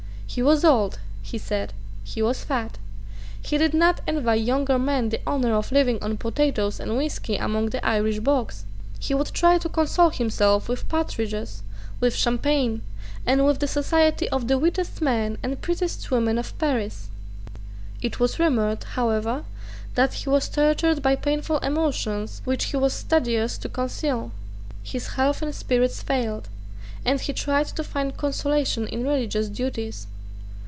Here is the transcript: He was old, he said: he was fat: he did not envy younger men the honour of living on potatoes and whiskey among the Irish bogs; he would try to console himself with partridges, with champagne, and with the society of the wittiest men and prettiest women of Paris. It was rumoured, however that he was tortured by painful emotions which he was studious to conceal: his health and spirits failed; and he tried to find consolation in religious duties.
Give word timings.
He 0.33 0.41
was 0.41 0.63
old, 0.63 0.97
he 1.21 1.37
said: 1.37 1.73
he 2.05 2.21
was 2.21 2.45
fat: 2.45 2.77
he 3.41 3.57
did 3.57 3.73
not 3.73 3.99
envy 4.07 4.37
younger 4.37 4.79
men 4.79 5.09
the 5.09 5.19
honour 5.27 5.53
of 5.53 5.73
living 5.73 6.01
on 6.01 6.15
potatoes 6.15 6.79
and 6.79 6.95
whiskey 6.95 7.35
among 7.35 7.71
the 7.71 7.85
Irish 7.85 8.19
bogs; 8.19 8.63
he 8.97 9.13
would 9.13 9.27
try 9.33 9.57
to 9.57 9.67
console 9.67 10.09
himself 10.09 10.69
with 10.69 10.87
partridges, 10.87 11.63
with 11.99 12.15
champagne, 12.15 12.81
and 13.25 13.45
with 13.45 13.59
the 13.59 13.67
society 13.67 14.29
of 14.29 14.47
the 14.47 14.57
wittiest 14.57 15.01
men 15.01 15.37
and 15.43 15.59
prettiest 15.59 16.09
women 16.11 16.37
of 16.37 16.57
Paris. 16.57 17.09
It 18.01 18.21
was 18.21 18.39
rumoured, 18.39 18.85
however 18.85 19.43
that 19.95 20.13
he 20.13 20.29
was 20.29 20.47
tortured 20.47 21.01
by 21.01 21.17
painful 21.17 21.57
emotions 21.57 22.41
which 22.45 22.71
he 22.71 22.77
was 22.77 22.93
studious 22.93 23.57
to 23.57 23.67
conceal: 23.67 24.31
his 24.81 25.07
health 25.07 25.41
and 25.41 25.53
spirits 25.53 26.01
failed; 26.01 26.47
and 27.03 27.19
he 27.19 27.33
tried 27.33 27.67
to 27.75 27.83
find 27.83 28.15
consolation 28.15 28.87
in 28.87 29.03
religious 29.05 29.49
duties. 29.49 30.07